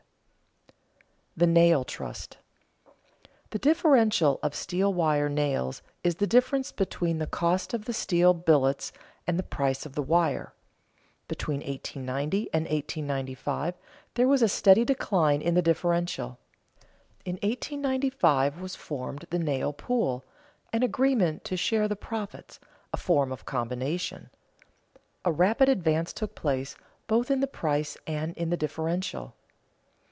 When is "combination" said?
23.45-24.29